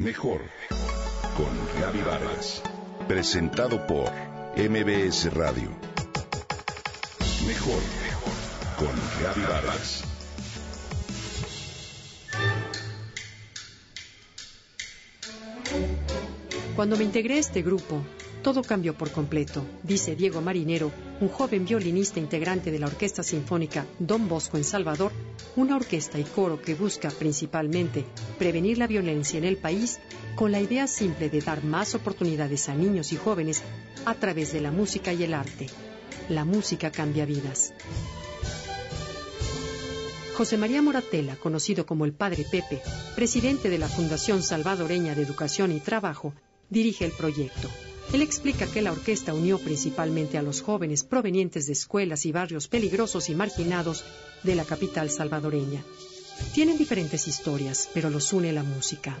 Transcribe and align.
Mejor 0.00 0.40
con 1.36 1.78
Gaby 1.78 2.00
Vargas. 2.00 2.62
Presentado 3.06 3.86
por 3.86 4.10
MBS 4.56 5.30
Radio. 5.34 5.68
Mejor 7.46 7.82
con 8.78 8.88
Gaby 9.22 9.42
Vargas. 9.42 10.02
Cuando 16.74 16.96
me 16.96 17.04
integré 17.04 17.34
a 17.34 17.40
este 17.40 17.60
grupo, 17.60 18.02
todo 18.42 18.62
cambió 18.62 18.94
por 18.94 19.10
completo, 19.10 19.64
dice 19.82 20.16
Diego 20.16 20.40
Marinero, 20.40 20.90
un 21.20 21.28
joven 21.28 21.64
violinista 21.64 22.18
integrante 22.18 22.70
de 22.70 22.78
la 22.78 22.86
Orquesta 22.86 23.22
Sinfónica 23.22 23.86
Don 23.98 24.28
Bosco 24.28 24.56
en 24.56 24.64
Salvador, 24.64 25.12
una 25.56 25.76
orquesta 25.76 26.18
y 26.18 26.24
coro 26.24 26.60
que 26.60 26.74
busca 26.74 27.10
principalmente 27.10 28.04
prevenir 28.38 28.78
la 28.78 28.86
violencia 28.86 29.38
en 29.38 29.44
el 29.44 29.56
país 29.56 30.00
con 30.34 30.52
la 30.52 30.60
idea 30.60 30.86
simple 30.86 31.28
de 31.28 31.40
dar 31.40 31.64
más 31.64 31.94
oportunidades 31.94 32.68
a 32.68 32.74
niños 32.74 33.12
y 33.12 33.16
jóvenes 33.16 33.62
a 34.04 34.14
través 34.14 34.52
de 34.52 34.60
la 34.60 34.70
música 34.70 35.12
y 35.12 35.24
el 35.24 35.34
arte. 35.34 35.66
La 36.28 36.44
música 36.44 36.90
cambia 36.90 37.26
vidas. 37.26 37.74
José 40.36 40.56
María 40.56 40.80
Moratela, 40.80 41.36
conocido 41.36 41.84
como 41.84 42.06
el 42.06 42.14
Padre 42.14 42.46
Pepe, 42.50 42.80
presidente 43.14 43.68
de 43.68 43.78
la 43.78 43.88
Fundación 43.88 44.42
Salvadoreña 44.42 45.14
de 45.14 45.22
Educación 45.22 45.70
y 45.72 45.80
Trabajo, 45.80 46.32
dirige 46.70 47.04
el 47.04 47.12
proyecto. 47.12 47.68
Él 48.12 48.22
explica 48.22 48.66
que 48.66 48.82
la 48.82 48.90
orquesta 48.90 49.32
unió 49.34 49.58
principalmente 49.58 50.36
a 50.36 50.42
los 50.42 50.62
jóvenes 50.62 51.04
provenientes 51.04 51.66
de 51.66 51.74
escuelas 51.74 52.26
y 52.26 52.32
barrios 52.32 52.66
peligrosos 52.66 53.28
y 53.28 53.36
marginados 53.36 54.04
de 54.42 54.56
la 54.56 54.64
capital 54.64 55.10
salvadoreña. 55.10 55.84
Tienen 56.52 56.76
diferentes 56.76 57.28
historias, 57.28 57.88
pero 57.94 58.10
los 58.10 58.32
une 58.32 58.52
la 58.52 58.64
música. 58.64 59.16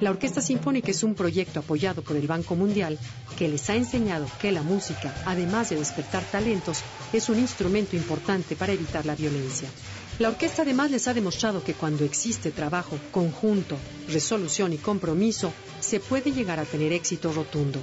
La 0.00 0.10
Orquesta 0.10 0.40
Sinfónica 0.40 0.92
es 0.92 1.02
un 1.02 1.16
proyecto 1.16 1.58
apoyado 1.58 2.02
por 2.02 2.16
el 2.16 2.28
Banco 2.28 2.54
Mundial 2.54 2.96
que 3.36 3.48
les 3.48 3.68
ha 3.68 3.74
enseñado 3.74 4.26
que 4.40 4.52
la 4.52 4.62
música, 4.62 5.12
además 5.26 5.70
de 5.70 5.76
despertar 5.76 6.22
talentos, 6.30 6.82
es 7.12 7.28
un 7.28 7.38
instrumento 7.40 7.96
importante 7.96 8.54
para 8.54 8.72
evitar 8.72 9.04
la 9.06 9.16
violencia. 9.16 9.68
La 10.20 10.28
orquesta 10.28 10.62
además 10.62 10.92
les 10.92 11.08
ha 11.08 11.14
demostrado 11.14 11.64
que 11.64 11.74
cuando 11.74 12.04
existe 12.04 12.52
trabajo 12.52 12.96
conjunto, 13.10 13.76
resolución 14.08 14.72
y 14.72 14.76
compromiso, 14.76 15.52
se 15.80 15.98
puede 15.98 16.30
llegar 16.30 16.60
a 16.60 16.64
tener 16.64 16.92
éxito 16.92 17.32
rotundo. 17.32 17.80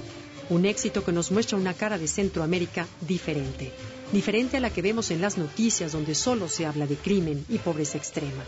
Un 0.48 0.64
éxito 0.64 1.04
que 1.04 1.12
nos 1.12 1.30
muestra 1.30 1.58
una 1.58 1.74
cara 1.74 1.98
de 1.98 2.08
Centroamérica 2.08 2.86
diferente, 3.00 3.72
diferente 4.10 4.56
a 4.56 4.60
la 4.60 4.70
que 4.70 4.80
vemos 4.80 5.10
en 5.10 5.20
las 5.20 5.36
noticias 5.36 5.92
donde 5.92 6.14
solo 6.14 6.48
se 6.48 6.64
habla 6.64 6.86
de 6.86 6.96
crimen 6.96 7.44
y 7.50 7.58
pobreza 7.58 7.98
extrema. 7.98 8.44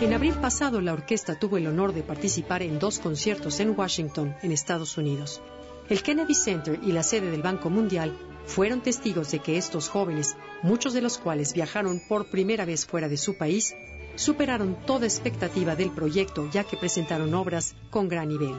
En 0.00 0.14
abril 0.14 0.34
pasado, 0.34 0.80
la 0.80 0.92
orquesta 0.92 1.36
tuvo 1.40 1.56
el 1.56 1.66
honor 1.66 1.92
de 1.92 2.04
participar 2.04 2.62
en 2.62 2.78
dos 2.78 3.00
conciertos 3.00 3.58
en 3.58 3.76
Washington, 3.76 4.36
en 4.42 4.52
Estados 4.52 4.96
Unidos. 4.96 5.42
El 5.88 6.04
Kennedy 6.04 6.36
Center 6.36 6.78
y 6.84 6.92
la 6.92 7.02
sede 7.02 7.32
del 7.32 7.42
Banco 7.42 7.68
Mundial 7.68 8.16
fueron 8.46 8.80
testigos 8.80 9.32
de 9.32 9.40
que 9.40 9.58
estos 9.58 9.88
jóvenes, 9.88 10.36
muchos 10.62 10.92
de 10.92 11.00
los 11.00 11.18
cuales 11.18 11.52
viajaron 11.52 12.00
por 12.08 12.30
primera 12.30 12.64
vez 12.64 12.86
fuera 12.86 13.08
de 13.08 13.16
su 13.16 13.36
país, 13.36 13.74
superaron 14.14 14.76
toda 14.86 15.04
expectativa 15.04 15.74
del 15.74 15.90
proyecto 15.90 16.48
ya 16.48 16.62
que 16.62 16.76
presentaron 16.76 17.34
obras 17.34 17.74
con 17.90 18.06
gran 18.06 18.28
nivel. 18.28 18.54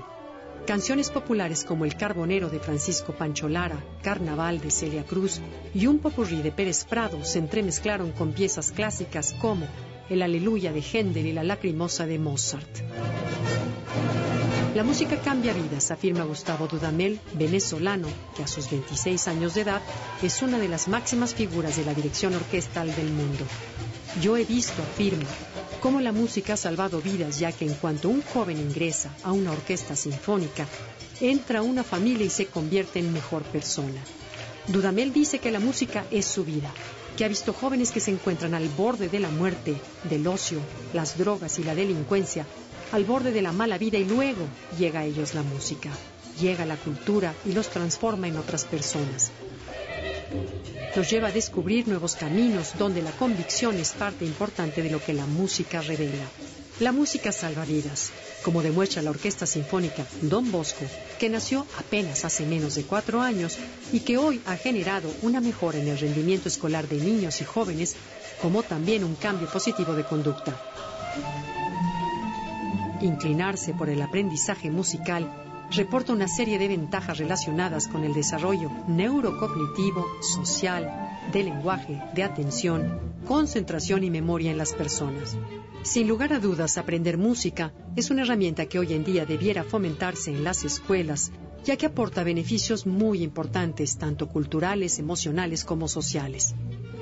Canciones 0.68 1.10
populares 1.10 1.64
como 1.64 1.86
El 1.86 1.96
Carbonero 1.96 2.50
de 2.50 2.60
Francisco 2.60 3.14
Pancho 3.14 3.48
Lara, 3.48 3.82
Carnaval 4.04 4.60
de 4.60 4.72
Celia 4.72 5.06
Cruz 5.06 5.40
y 5.74 5.88
un 5.88 6.00
popurrí 6.00 6.42
de 6.42 6.52
Pérez 6.52 6.84
Prado 6.84 7.24
se 7.24 7.40
entremezclaron 7.40 8.12
con 8.12 8.34
piezas 8.34 8.74
clásicas 8.74 9.34
como 9.40 9.66
El 10.10 10.24
Aleluya 10.24 10.74
de 10.74 10.82
Händel 10.82 11.28
y 11.28 11.34
La 11.34 11.44
Lacrimosa 11.44 12.08
de 12.08 12.18
Mozart. 12.18 12.68
La 14.74 14.84
música 14.84 15.22
cambia 15.22 15.54
vidas, 15.54 15.92
afirma 15.92 16.24
Gustavo 16.24 16.68
Dudamel, 16.68 17.20
venezolano, 17.34 18.08
que 18.36 18.44
a 18.44 18.48
sus 18.48 18.72
26 18.72 19.28
años 19.28 19.54
de 19.54 19.62
edad 19.62 19.82
es 20.24 20.42
una 20.42 20.58
de 20.58 20.68
las 20.68 20.88
máximas 20.88 21.36
figuras 21.36 21.78
de 21.78 21.86
la 21.86 21.94
dirección 21.94 22.34
orquestal 22.34 22.96
del 22.96 23.12
mundo. 23.12 23.46
Yo 24.20 24.36
he 24.36 24.46
visto, 24.46 24.82
afirma, 24.82 25.30
cómo 25.80 26.02
la 26.02 26.12
música 26.12 26.54
ha 26.54 26.58
salvado 26.58 27.02
vidas, 27.02 27.38
ya 27.38 27.52
que 27.52 27.66
en 27.66 27.76
cuanto 27.76 28.10
un 28.10 28.24
joven 28.24 28.58
ingresa 28.58 29.16
a 29.24 29.32
una 29.32 29.52
orquesta 29.52 29.96
sinfónica, 29.96 30.66
entra 31.22 31.60
a 31.60 31.64
una 31.64 31.84
familia 31.84 32.26
y 32.26 32.32
se 32.32 32.48
convierte 32.48 32.98
en 32.98 33.14
mejor 33.14 33.44
persona. 33.44 34.02
Dudamel 34.68 35.14
dice 35.14 35.38
que 35.38 35.52
la 35.52 35.60
música 35.60 36.06
es 36.10 36.26
su 36.26 36.46
vida, 36.46 36.72
que 37.20 37.26
ha 37.26 37.28
visto 37.28 37.52
jóvenes 37.52 37.92
que 37.92 38.00
se 38.00 38.12
encuentran 38.12 38.54
al 38.54 38.70
borde 38.70 39.10
de 39.10 39.20
la 39.20 39.28
muerte, 39.28 39.76
del 40.06 40.26
ocio, 40.26 40.62
las 40.94 41.18
drogas 41.18 41.60
y 41.60 41.66
la 41.66 41.76
delincuencia, 41.76 42.46
al 42.94 43.04
borde 43.04 43.34
de 43.34 43.42
la 43.42 43.52
mala 43.52 43.78
vida 43.78 43.98
y 43.98 44.06
luego 44.06 44.48
llega 44.78 45.02
a 45.02 45.04
ellos 45.04 45.34
la 45.34 45.44
música, 45.44 45.90
llega 46.40 46.66
la 46.66 46.78
cultura 46.78 47.34
y 47.46 47.52
los 47.52 47.68
transforma 47.68 48.30
en 48.30 48.38
otras 48.38 48.64
personas. 48.64 49.34
Los 50.96 51.10
lleva 51.10 51.28
a 51.28 51.34
descubrir 51.34 51.90
nuevos 51.90 52.16
caminos 52.16 52.78
donde 52.80 53.02
la 53.02 53.12
convicción 53.12 53.76
es 53.76 53.92
parte 53.92 54.24
importante 54.24 54.82
de 54.82 54.90
lo 54.90 55.04
que 55.04 55.14
la 55.14 55.26
música 55.26 55.82
revela. 55.82 56.24
La 56.80 56.94
música 56.94 57.34
salva 57.34 57.66
vidas, 57.66 58.10
como 58.42 58.62
demuestra 58.62 59.02
la 59.02 59.10
Orquesta 59.10 59.46
Sinfónica 59.46 60.06
Don 60.22 60.50
Bosco, 60.50 60.86
que 61.20 61.28
nació 61.28 61.66
apenas 61.78 62.24
hace 62.24 62.46
menos 62.46 62.76
de 62.76 62.84
cuatro 62.84 63.20
años 63.20 63.58
y 63.92 64.00
que 64.00 64.18
hoy 64.18 64.40
ha 64.46 64.56
generado 64.56 65.12
una 65.22 65.42
mejora 65.42 65.78
en 65.78 65.90
el 65.90 66.00
rendimiento 66.00 66.48
escolar 66.48 66.88
de 66.88 66.96
niños 66.96 67.42
y 67.42 67.44
jóvenes, 67.44 67.98
como 68.42 68.64
también 68.64 69.04
un 69.04 69.16
cambio 69.16 69.50
positivo 69.50 69.94
de 69.94 70.06
conducta. 70.06 70.58
Inclinarse 73.02 73.74
por 73.74 73.90
el 73.90 74.02
aprendizaje 74.02 74.72
musical 74.72 75.30
reporta 75.72 76.14
una 76.14 76.30
serie 76.30 76.58
de 76.58 76.70
ventajas 76.70 77.18
relacionadas 77.18 77.90
con 77.90 78.06
el 78.06 78.14
desarrollo 78.14 78.72
neurocognitivo, 78.88 80.06
social, 80.22 81.20
de 81.34 81.44
lenguaje, 81.44 82.02
de 82.14 82.24
atención, 82.24 83.00
concentración 83.28 84.06
y 84.06 84.10
memoria 84.10 84.52
en 84.52 84.58
las 84.58 84.74
personas. 84.74 85.36
Sin 85.82 86.10
lugar 86.10 86.34
a 86.34 86.40
dudas, 86.40 86.78
aprender 86.78 87.18
música 87.18 87.74
es 87.96 88.12
una 88.12 88.24
herramienta 88.24 88.66
que 88.66 88.80
hoy 88.80 88.94
en 88.94 89.06
día 89.06 89.26
debiera 89.26 89.64
fomentarse 89.64 90.30
en 90.30 90.44
las 90.44 90.66
escuelas, 90.66 91.32
ya 91.64 91.78
que 91.78 91.86
aporta 91.86 92.24
beneficios 92.24 92.86
muy 92.86 93.24
importantes, 93.24 93.98
tanto 93.98 94.28
culturales, 94.28 95.00
emocionales 95.00 95.64
como 95.64 95.88
sociales. 95.88 96.54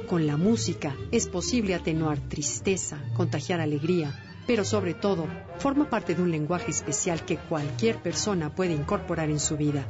Con 0.07 0.27
la 0.27 0.37
música 0.37 0.95
es 1.11 1.27
posible 1.27 1.73
atenuar 1.73 2.19
tristeza, 2.29 3.01
contagiar 3.15 3.61
alegría, 3.61 4.13
pero 4.45 4.63
sobre 4.63 4.93
todo 4.93 5.27
forma 5.57 5.89
parte 5.89 6.13
de 6.13 6.21
un 6.21 6.31
lenguaje 6.31 6.69
especial 6.69 7.25
que 7.25 7.37
cualquier 7.37 7.97
persona 8.01 8.53
puede 8.53 8.73
incorporar 8.73 9.29
en 9.31 9.39
su 9.39 9.57
vida. 9.57 9.87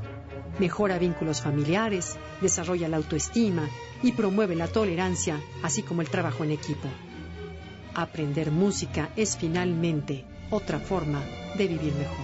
Mejora 0.60 0.98
vínculos 0.98 1.42
familiares, 1.42 2.18
desarrolla 2.42 2.88
la 2.88 2.98
autoestima 2.98 3.70
y 4.02 4.14
promueve 4.14 4.56
la 4.56 4.68
tolerancia, 4.68 5.40
así 5.62 5.84
como 5.84 6.02
el 6.02 6.10
trabajo 6.10 6.46
en 6.46 6.52
equipo. 6.52 6.88
Aprender 7.98 8.52
música 8.52 9.10
es 9.16 9.36
finalmente 9.38 10.24
otra 10.52 10.80
forma 10.80 11.20
de 11.58 11.68
vivir 11.68 11.96
mejor. 11.96 12.16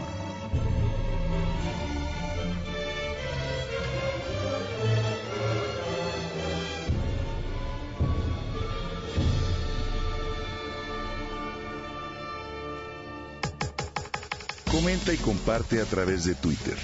Comenta 14.71 15.11
y 15.11 15.17
comparte 15.17 15.81
a 15.81 15.85
través 15.85 16.25
de 16.25 16.35
Twitter. 16.35 16.77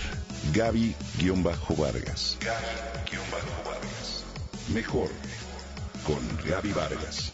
Gaby-Vargas. 0.52 2.40
Gaby-Vargas. 2.42 4.24
Mejor 4.74 5.12
con 6.08 6.20
Gaby 6.44 6.72
Vargas. 6.72 7.34